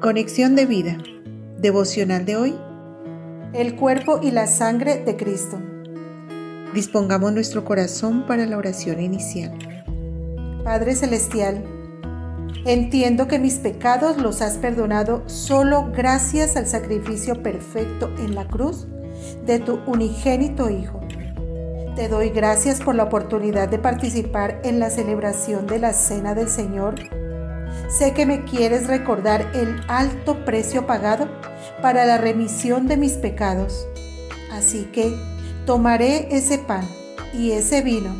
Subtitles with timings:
[0.00, 0.96] Conexión de vida.
[1.58, 2.54] Devocional de hoy.
[3.52, 5.60] El cuerpo y la sangre de Cristo.
[6.72, 9.52] Dispongamos nuestro corazón para la oración inicial.
[10.64, 11.62] Padre Celestial,
[12.64, 18.86] entiendo que mis pecados los has perdonado solo gracias al sacrificio perfecto en la cruz
[19.44, 21.00] de tu unigénito Hijo.
[21.94, 26.48] Te doy gracias por la oportunidad de participar en la celebración de la Cena del
[26.48, 26.94] Señor.
[27.90, 31.26] Sé que me quieres recordar el alto precio pagado
[31.82, 33.88] para la remisión de mis pecados.
[34.52, 35.12] Así que
[35.66, 36.86] tomaré ese pan
[37.34, 38.14] y ese vino,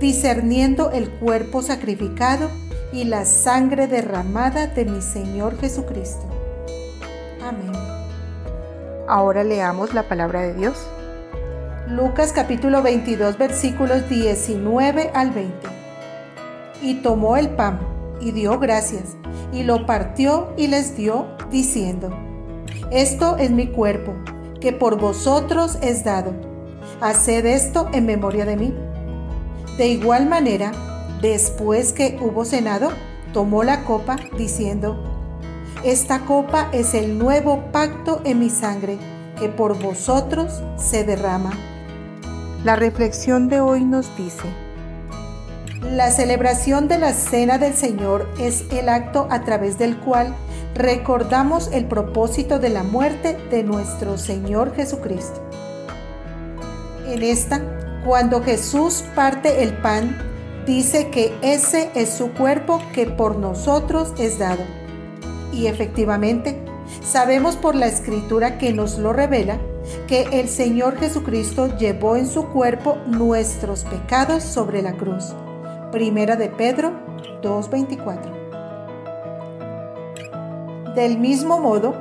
[0.00, 2.50] discerniendo el cuerpo sacrificado
[2.90, 6.24] y la sangre derramada de mi Señor Jesucristo.
[7.42, 7.72] Amén.
[9.06, 10.86] Ahora leamos la palabra de Dios.
[11.86, 15.54] Lucas capítulo 22 versículos 19 al 20.
[16.80, 17.91] Y tomó el pan
[18.22, 19.16] y dio gracias,
[19.52, 22.10] y lo partió y les dio, diciendo,
[22.90, 24.14] Esto es mi cuerpo,
[24.60, 26.32] que por vosotros es dado.
[27.00, 28.74] Haced esto en memoria de mí.
[29.76, 30.72] De igual manera,
[31.20, 32.90] después que hubo cenado,
[33.32, 35.02] tomó la copa, diciendo,
[35.84, 38.98] Esta copa es el nuevo pacto en mi sangre,
[39.38, 41.50] que por vosotros se derrama.
[42.64, 44.44] La reflexión de hoy nos dice,
[45.82, 50.34] la celebración de la Cena del Señor es el acto a través del cual
[50.74, 55.42] recordamos el propósito de la muerte de nuestro Señor Jesucristo.
[57.06, 57.60] En esta,
[58.06, 60.16] cuando Jesús parte el pan,
[60.66, 64.62] dice que ese es su cuerpo que por nosotros es dado.
[65.52, 66.62] Y efectivamente,
[67.02, 69.58] sabemos por la escritura que nos lo revela
[70.06, 75.34] que el Señor Jesucristo llevó en su cuerpo nuestros pecados sobre la cruz.
[75.92, 76.92] Primera de Pedro
[77.42, 78.32] 2:24.
[80.94, 81.94] Del mismo modo,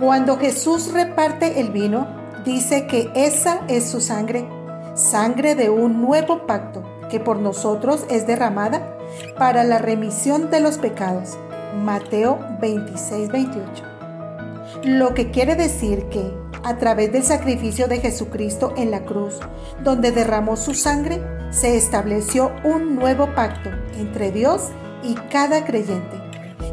[0.00, 2.08] cuando Jesús reparte el vino,
[2.44, 4.48] dice que esa es su sangre,
[4.94, 8.98] sangre de un nuevo pacto que por nosotros es derramada
[9.38, 11.38] para la remisión de los pecados.
[11.84, 13.84] Mateo 26:28.
[14.82, 16.32] Lo que quiere decir que
[16.66, 19.38] a través del sacrificio de Jesucristo en la cruz,
[19.84, 24.70] donde derramó su sangre, se estableció un nuevo pacto entre Dios
[25.04, 26.20] y cada creyente,